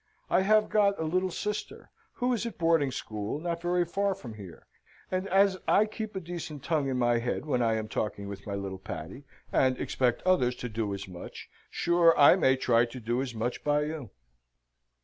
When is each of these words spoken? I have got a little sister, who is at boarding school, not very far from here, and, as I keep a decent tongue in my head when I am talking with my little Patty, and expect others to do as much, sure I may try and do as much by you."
I 0.31 0.41
have 0.41 0.67
got 0.67 0.99
a 0.99 1.03
little 1.03 1.29
sister, 1.29 1.91
who 2.13 2.33
is 2.33 2.47
at 2.47 2.57
boarding 2.57 2.89
school, 2.91 3.39
not 3.39 3.61
very 3.61 3.85
far 3.85 4.15
from 4.15 4.33
here, 4.33 4.65
and, 5.11 5.27
as 5.27 5.59
I 5.67 5.85
keep 5.85 6.15
a 6.15 6.19
decent 6.19 6.63
tongue 6.63 6.87
in 6.87 6.97
my 6.97 7.19
head 7.19 7.45
when 7.45 7.61
I 7.61 7.75
am 7.75 7.87
talking 7.87 8.27
with 8.27 8.47
my 8.47 8.55
little 8.55 8.79
Patty, 8.79 9.25
and 9.53 9.79
expect 9.79 10.23
others 10.23 10.55
to 10.55 10.69
do 10.69 10.91
as 10.95 11.07
much, 11.07 11.51
sure 11.69 12.17
I 12.17 12.35
may 12.35 12.55
try 12.55 12.87
and 12.91 13.05
do 13.05 13.21
as 13.21 13.35
much 13.35 13.63
by 13.63 13.83
you." 13.83 14.09